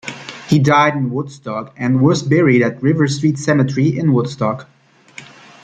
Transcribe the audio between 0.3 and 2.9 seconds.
He died in Woodstock and was buried at